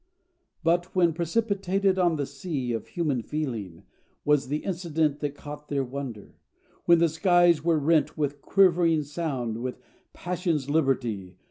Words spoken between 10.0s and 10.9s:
passion's